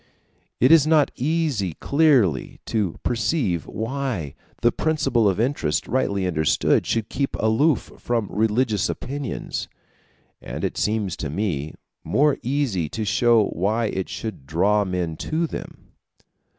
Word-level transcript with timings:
It 0.59 0.71
is 0.71 0.87
not 0.87 1.11
easy 1.15 1.75
clearly 1.75 2.59
to 2.65 2.97
perceive 3.03 3.67
why 3.67 4.33
the 4.63 4.71
principle 4.71 5.29
of 5.29 5.39
interest 5.39 5.87
rightly 5.87 6.25
understood 6.25 6.87
should 6.87 7.07
keep 7.07 7.35
aloof 7.37 7.91
from 7.99 8.27
religious 8.31 8.89
opinions; 8.89 9.67
and 10.41 10.63
it 10.63 10.75
seems 10.75 11.15
to 11.17 11.29
me 11.29 11.75
more 12.03 12.39
easy 12.41 12.89
to 12.89 13.05
show 13.05 13.45
why 13.49 13.89
it 13.89 14.09
should 14.09 14.47
draw 14.47 14.83
men 14.85 15.17
to 15.17 15.45
them. 15.45 15.91